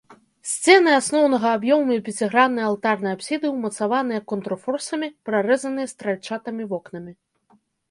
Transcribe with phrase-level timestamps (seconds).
[0.51, 7.13] Сцены асноўнага аб'ёму і пяціграннай алтарнай апсіды ўмацаваныя контрфорсамі, прарэзаныя стральчатымі вокнамі.